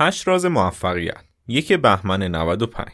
هشت 0.00 0.28
راز 0.28 0.46
موفقیت 0.46 1.24
یک 1.48 1.72
بهمن 1.72 2.22
95 2.22 2.88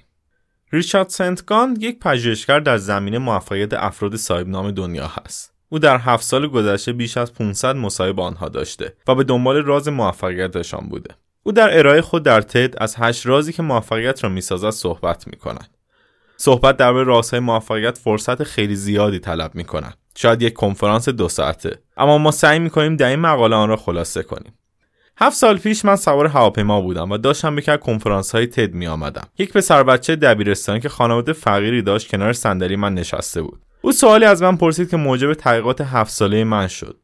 ریچارد 0.73 1.08
سنتگان 1.08 1.77
یک 1.80 1.98
پژوهشگر 1.98 2.60
در 2.60 2.77
زمینه 2.77 3.19
موفقیت 3.19 3.73
افراد 3.73 4.16
صاحب 4.16 4.48
نام 4.48 4.71
دنیا 4.71 5.06
هست. 5.06 5.54
او 5.69 5.79
در 5.79 5.98
هفت 5.98 6.25
سال 6.25 6.46
گذشته 6.46 6.93
بیش 6.93 7.17
از 7.17 7.32
500 7.32 7.77
مصاحبه 7.77 8.22
آنها 8.22 8.48
داشته 8.48 8.95
و 9.09 9.14
به 9.14 9.25
دنبال 9.25 9.56
راز 9.56 9.88
موفقیتشان 9.88 10.88
بوده. 10.88 11.14
او 11.43 11.53
در 11.53 11.79
ارائه 11.79 12.01
خود 12.01 12.22
در 12.22 12.40
تد 12.40 12.75
از 12.79 12.95
هشت 12.99 13.27
رازی 13.27 13.53
که 13.53 13.63
موفقیت 13.63 14.25
را 14.25 14.31
می‌سازد 14.31 14.71
صحبت 14.71 15.27
می 15.27 15.37
کند. 15.37 15.77
صحبت 16.36 16.77
درباره 16.77 17.05
رازهای 17.05 17.41
موفقیت 17.41 17.98
فرصت 17.98 18.43
خیلی 18.43 18.77
زیادی 18.77 19.18
طلب 19.18 19.55
می 19.55 19.64
کند. 19.64 19.96
شاید 20.16 20.43
یک 20.43 20.52
کنفرانس 20.52 21.09
دو 21.09 21.29
ساعته 21.29 21.79
اما 21.96 22.18
ما 22.18 22.30
سعی 22.30 22.59
می 22.59 22.71
کنیم 22.71 22.96
در 22.96 23.09
این 23.09 23.18
مقاله 23.18 23.57
آن 23.57 23.68
را 23.68 23.77
خلاصه 23.77 24.23
کنیم. 24.23 24.52
هفت 25.16 25.36
سال 25.36 25.58
پیش 25.58 25.84
من 25.84 25.96
سوار 25.96 26.26
هواپیما 26.26 26.80
بودم 26.80 27.10
و 27.10 27.18
داشتم 27.18 27.56
به 27.56 27.62
کنفرانس 27.62 28.34
های 28.34 28.46
تد 28.46 28.74
می 28.74 28.86
آمدم. 28.86 29.26
یک 29.39 29.52
پسر 29.52 29.82
بچه 29.82 30.16
دبیرستانی 30.16 30.80
که 30.80 30.89
خانواده 30.89 31.32
فقیری 31.32 31.82
داشت 31.82 32.11
کنار 32.11 32.33
صندلی 32.33 32.77
من 32.77 32.95
نشسته 32.95 33.42
بود. 33.42 33.61
او 33.83 33.92
سوالی 33.92 34.25
از 34.25 34.42
من 34.42 34.56
پرسید 34.56 34.91
که 34.91 34.97
موجب 34.97 35.34
تحقیقات 35.34 35.80
هفت 35.80 36.11
ساله 36.11 36.45
من 36.45 36.66
شد. 36.66 36.97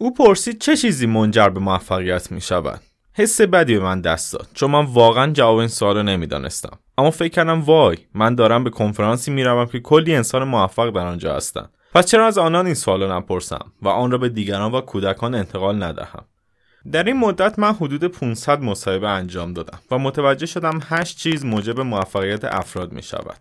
او 0.00 0.14
پرسید 0.14 0.60
چه 0.60 0.76
چیزی 0.76 1.06
منجر 1.06 1.48
به 1.48 1.60
موفقیت 1.60 2.32
می 2.32 2.40
شود. 2.40 2.80
حس 3.18 3.40
بدی 3.40 3.74
به 3.74 3.84
من 3.84 4.00
دست 4.00 4.32
داد 4.32 4.48
چون 4.54 4.70
من 4.70 4.84
واقعا 4.84 5.32
جواب 5.32 5.56
این 5.56 5.68
سوال 5.68 5.96
رو 5.96 6.02
نمی‌دانستم 6.02 6.78
اما 6.98 7.10
فکر 7.10 7.28
کردم 7.28 7.60
وای 7.60 7.96
من 8.14 8.34
دارم 8.34 8.64
به 8.64 8.70
کنفرانسی 8.70 9.30
می‌روم 9.30 9.66
که 9.66 9.80
کلی 9.80 10.14
انسان 10.14 10.44
موفق 10.44 10.90
در 10.90 11.06
آنجا 11.06 11.36
هستند 11.36 11.70
پس 11.94 12.06
چرا 12.06 12.26
از 12.26 12.38
آنان 12.38 12.66
این 12.66 12.74
سوال 12.74 13.12
نپرسم 13.12 13.72
و 13.82 13.88
آن 13.88 14.10
را 14.10 14.18
به 14.18 14.28
دیگران 14.28 14.72
و 14.72 14.80
کودکان 14.80 15.34
انتقال 15.34 15.82
ندهم 15.82 16.24
در 16.92 17.02
این 17.02 17.16
مدت 17.16 17.58
من 17.58 17.72
حدود 17.72 18.04
500 18.04 18.60
مصاحبه 18.60 19.08
انجام 19.08 19.52
دادم 19.52 19.78
و 19.90 19.98
متوجه 19.98 20.46
شدم 20.46 20.80
8 20.82 21.18
چیز 21.18 21.44
موجب 21.44 21.80
موفقیت 21.80 22.44
افراد 22.44 22.92
می 22.92 23.02
شود. 23.02 23.36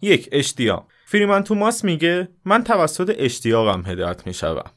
یک 0.00 0.28
اشتیاق 0.32 0.86
فریمن 1.06 1.44
توماس 1.44 1.84
میگه 1.84 2.28
من 2.44 2.64
توسط 2.64 3.14
اشتیاقم 3.18 3.82
هدایت 3.86 4.26
می 4.26 4.34
شوم. 4.34 4.70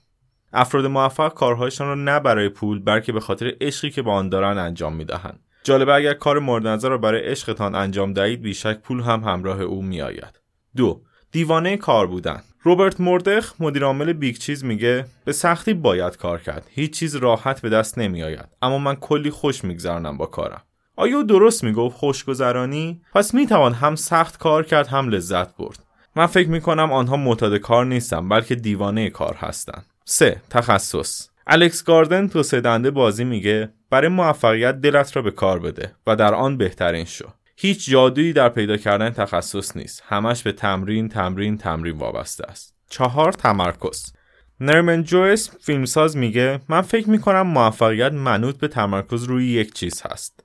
افراد 0.54 0.86
موفق 0.86 1.34
کارهایشان 1.34 1.88
را 1.88 1.96
نه 1.96 2.20
برای 2.20 2.50
پول 2.50 2.80
بلکه 2.80 3.12
به 3.12 3.20
خاطر 3.20 3.54
عشقی 3.62 3.90
که 3.90 4.02
با 4.02 4.14
آن 4.14 4.30
دارن 4.30 4.58
انجام 4.58 4.96
می‌دهند 4.96 5.40
جالبه 5.64 5.94
اگر 5.94 6.14
کار 6.14 6.40
مورد 6.40 6.68
نظر 6.68 6.90
را 6.90 6.98
برای 6.98 7.22
عشقتان 7.22 7.76
انجام 7.76 8.14
دهید 8.14 8.42
بیشک 8.42 8.80
پول 8.80 9.02
هم 9.02 9.24
همراه 9.24 9.62
او 9.62 9.82
میآید 9.82 10.40
دو 10.76 11.02
دیوانه 11.32 11.78
کار 11.78 12.08
بودن 12.08 12.44
روپرت 12.66 13.02
مورداک 13.02 13.54
مدیرعامل 13.60 14.14
بیگ 14.14 14.36
چیز 14.36 14.64
میگه 14.64 15.06
به 15.26 15.32
سختی 15.32 15.74
باید 15.74 16.18
کار 16.18 16.42
کرد. 16.42 16.68
هیچ 16.70 17.00
چیز 17.00 17.16
راحت 17.16 17.62
به 17.62 17.70
دست 17.70 17.98
نمیآید. 17.98 18.46
اما 18.62 18.78
من 18.78 18.96
کلی 18.96 19.30
خوش 19.30 19.64
میگذرانم 19.64 20.18
با 20.18 20.26
کارم. 20.26 20.62
آیا 20.96 21.22
درست 21.22 21.64
می‌گفت 21.64 21.98
خوشگذرانی؟ 21.98 23.02
پس 23.14 23.34
می‌توان 23.34 23.74
هم 23.74 23.96
سخت 23.96 24.38
کار 24.38 24.64
کرد 24.64 24.88
هم 24.88 25.10
لذت 25.10 25.58
برد. 25.58 25.80
من 26.16 26.26
فکر 26.26 26.50
می‌کنم 26.50 26.92
آنها 26.92 27.18
معتاد 27.18 27.58
کار 27.58 27.86
نیستن 27.86 28.30
بلکه 28.30 28.56
دیوانه 28.56 29.10
کار 29.10 29.36
هستند 29.36 29.86
3. 30.06 30.42
تخصص. 30.50 31.28
الکس 31.48 31.84
گاردن 31.84 32.28
توسعه 32.28 32.92
بازی 32.92 33.24
میگه 33.24 33.70
برای 33.90 34.08
موفقیت 34.08 34.82
دلت 34.82 35.16
را 35.16 35.22
به 35.22 35.32
کار 35.32 35.60
بده 35.60 35.92
و 36.08 36.16
در 36.16 36.34
آن 36.34 36.58
بهترین 36.58 37.06
شو. 37.06 37.26
هیچ 37.58 37.90
جادویی 37.90 38.34
در 38.34 38.50
پیدا 38.50 38.78
کردن 38.78 39.10
تخصص 39.10 39.78
نیست. 39.78 40.04
همش 40.08 40.44
به 40.44 40.52
تمرین 40.52 41.10
تمرین 41.10 41.58
تمرین 41.58 41.98
وابسته 41.98 42.46
است. 42.46 42.76
چهار 42.90 43.32
تمرکز. 43.32 44.14
نرمن 44.60 45.04
جویس 45.04 45.50
فیلمساز 45.62 46.18
میگه 46.18 46.60
من 46.70 46.82
فکر 46.82 47.10
می‌کنم 47.10 47.42
موفقیت 47.42 48.12
منوط 48.12 48.58
به 48.58 48.68
تمرکز 48.68 49.24
روی 49.24 49.48
یک 49.48 49.74
چیز 49.74 50.02
هست. 50.02 50.44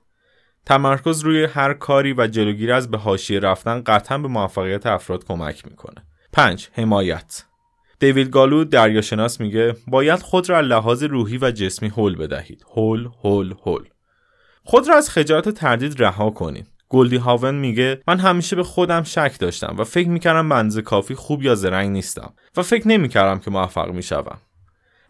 تمرکز 0.65 1.21
روی 1.21 1.43
هر 1.43 1.73
کاری 1.73 2.13
و 2.13 2.27
جلوگیری 2.27 2.71
از 2.71 2.91
به 2.91 2.97
حاشیه 2.97 3.39
رفتن 3.39 3.81
قطعا 3.85 4.17
به 4.17 4.27
موفقیت 4.27 4.85
افراد 4.85 5.25
کمک 5.25 5.67
می‌کنه. 5.67 6.05
5 6.33 6.69
حمایت. 6.73 7.43
دیوید 7.99 8.29
گالو 8.29 8.63
دریاشناس 8.63 9.41
میگه 9.41 9.75
باید 9.87 10.19
خود 10.19 10.49
را 10.49 10.61
لحاظ 10.61 11.03
روحی 11.03 11.37
و 11.37 11.51
جسمی 11.51 11.89
هول 11.89 12.15
بدهید. 12.15 12.65
هول 12.75 13.09
هول 13.23 13.53
هول. 13.65 13.83
خود 14.63 14.87
را 14.87 14.95
از 14.95 15.09
خجالت 15.09 15.49
تردید 15.49 16.03
رها 16.03 16.29
کنید. 16.29 16.67
گلدی 16.91 17.17
هاون 17.17 17.55
میگه 17.55 18.01
من 18.07 18.19
همیشه 18.19 18.55
به 18.55 18.63
خودم 18.63 19.03
شک 19.03 19.35
داشتم 19.39 19.75
و 19.77 19.83
فکر 19.83 20.09
می‌کردم 20.09 20.49
بنز 20.49 20.79
کافی 20.79 21.15
خوب 21.15 21.43
یا 21.43 21.55
زرنگ 21.55 21.89
نیستم 21.89 22.33
و 22.57 22.61
فکر 22.61 22.87
نمی‌کردم 22.87 23.39
که 23.39 23.51
موفق 23.51 23.91
می‌شوم. 23.91 24.37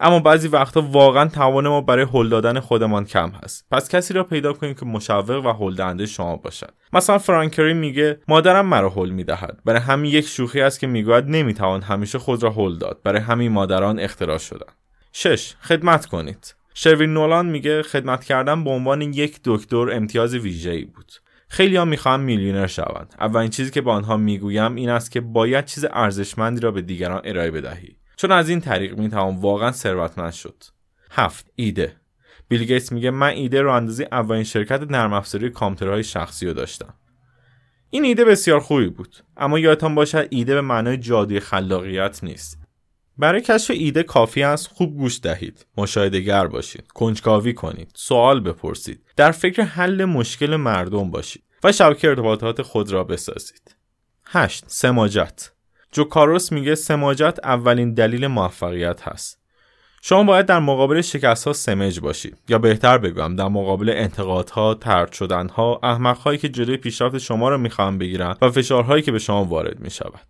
اما 0.00 0.18
بعضی 0.18 0.48
وقتا 0.48 0.82
واقعا 0.82 1.28
توان 1.28 1.68
ما 1.68 1.80
برای 1.80 2.06
هل 2.12 2.28
دادن 2.28 2.60
خودمان 2.60 3.04
کم 3.04 3.30
هست. 3.30 3.66
پس 3.70 3.88
کسی 3.88 4.14
را 4.14 4.24
پیدا 4.24 4.52
کنیم 4.52 4.74
که 4.74 4.86
مشوق 4.86 5.46
و 5.46 5.52
هل 5.52 5.74
دهنده 5.74 6.06
شما 6.06 6.36
باشد. 6.36 6.74
مثلا 6.92 7.18
فرانکری 7.18 7.74
میگه 7.74 8.18
مادرم 8.28 8.66
مرا 8.66 8.90
هل 8.90 9.10
می‌دهد. 9.10 9.58
برای 9.64 9.80
همین 9.80 10.12
یک 10.12 10.26
شوخی 10.26 10.60
است 10.60 10.80
که 10.80 10.86
می‌گوید 10.86 11.24
نمی‌توان 11.28 11.82
همیشه 11.82 12.18
خود 12.18 12.42
را 12.42 12.50
هل 12.50 12.78
داد. 12.78 13.00
برای 13.04 13.20
همین 13.20 13.52
مادران 13.52 14.00
اختراع 14.00 14.38
شدن 14.38 14.72
6 15.12 15.54
خدمت 15.60 16.06
کنید. 16.06 16.54
شروین 16.74 17.12
نولان 17.14 17.46
میگه 17.46 17.82
خدمت 17.82 18.24
کردن 18.24 18.64
به 18.64 18.70
عنوان 18.70 19.02
یک 19.02 19.40
دکتر 19.44 19.90
امتیاز 19.90 20.34
ویژه‌ای 20.34 20.84
بود. 20.84 21.12
خیلی 21.52 21.76
ها 21.76 21.84
می‌خواهم 21.84 22.20
میلیونر 22.20 22.66
شوند. 22.66 23.14
اولین 23.20 23.50
چیزی 23.50 23.70
که 23.70 23.80
با 23.80 23.94
آنها 23.94 24.16
می‌گویم 24.16 24.74
این 24.74 24.88
است 24.88 25.10
که 25.10 25.20
باید 25.20 25.64
چیز 25.64 25.84
ارزشمندی 25.90 26.60
را 26.60 26.70
به 26.70 26.82
دیگران 26.82 27.20
ارائه 27.24 27.50
بدهی. 27.50 27.96
چون 28.16 28.32
از 28.32 28.48
این 28.48 28.60
طریق 28.60 28.98
می‌توان 28.98 29.36
واقعا 29.36 29.72
ثروتمند 29.72 30.32
شد. 30.32 30.64
هفت 31.10 31.50
ایده. 31.56 31.96
بیل 32.48 32.64
گیتس 32.64 32.92
میگه 32.92 33.10
من 33.10 33.28
ایده 33.28 33.62
رو 33.62 33.72
اندازی 33.72 34.04
اولین 34.12 34.44
شرکت 34.44 34.82
نرم 34.90 35.12
افزاری 35.12 35.50
کامپیوترهای 35.50 36.04
شخصی 36.04 36.46
رو 36.46 36.52
داشتم. 36.52 36.94
این 37.90 38.04
ایده 38.04 38.24
بسیار 38.24 38.60
خوبی 38.60 38.88
بود. 38.88 39.16
اما 39.36 39.58
یادتان 39.58 39.94
باشد 39.94 40.26
ایده 40.30 40.54
به 40.54 40.60
معنای 40.60 40.96
جادوی 40.96 41.40
خلاقیت 41.40 42.24
نیست. 42.24 42.61
برای 43.18 43.40
کشف 43.40 43.70
ایده 43.74 44.02
کافی 44.02 44.42
است 44.42 44.66
خوب 44.66 44.96
گوش 44.96 45.20
دهید. 45.20 45.66
مشاهدهگر 45.76 46.46
باشید. 46.46 46.86
کنجکاوی 46.88 47.54
کنید. 47.54 47.90
سوال 47.94 48.40
بپرسید. 48.40 49.04
در 49.16 49.30
فکر 49.30 49.62
حل 49.62 50.04
مشکل 50.04 50.56
مردم 50.56 51.10
باشید 51.10 51.42
و 51.64 51.72
شبکه 51.72 52.08
ارتباطات 52.08 52.62
خود 52.62 52.92
را 52.92 53.04
بسازید. 53.04 53.76
8 54.26 54.64
سماجت. 54.66 55.52
جو 55.92 56.04
کاروس 56.04 56.52
میگه 56.52 56.74
سماجت 56.74 57.38
اولین 57.44 57.94
دلیل 57.94 58.26
موفقیت 58.26 59.02
هست. 59.02 59.38
شما 60.02 60.24
باید 60.24 60.46
در 60.46 60.58
مقابل 60.58 61.00
شکست 61.00 61.46
ها 61.46 61.52
سمج 61.52 62.00
باشید. 62.00 62.38
یا 62.48 62.58
بهتر 62.58 62.98
بگم 62.98 63.36
در 63.36 63.48
مقابل 63.48 63.88
انتقادها، 63.88 64.74
ترد 64.74 65.12
شدنها، 65.12 65.80
احمقهایی 65.82 66.38
که 66.38 66.48
جلوی 66.48 66.76
پیشرفت 66.76 67.18
شما 67.18 67.48
را 67.48 67.56
می‌خواهم 67.56 67.98
بگیرن 67.98 68.36
و 68.42 68.50
فشارهایی 68.50 69.02
که 69.02 69.12
به 69.12 69.18
شما 69.18 69.44
وارد 69.44 69.80
می‌شود. 69.80 70.20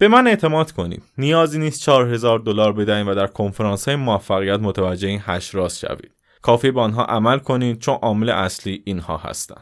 به 0.00 0.08
من 0.08 0.26
اعتماد 0.26 0.72
کنید. 0.72 1.02
نیازی 1.18 1.58
نیست 1.58 1.80
4000 1.80 2.38
دلار 2.38 2.72
بدهید 2.72 3.08
و 3.08 3.14
در 3.14 3.26
کنفرانس 3.26 3.88
های 3.88 3.96
موفقیت 3.96 4.60
متوجه 4.60 5.08
این 5.08 5.20
هشت 5.24 5.54
راست 5.54 5.78
شوید. 5.78 6.10
کافی 6.42 6.70
به 6.70 6.80
آنها 6.80 7.04
عمل 7.04 7.38
کنید 7.38 7.78
چون 7.78 7.94
عامل 7.94 8.28
اصلی 8.28 8.82
اینها 8.84 9.16
هستند. 9.16 9.58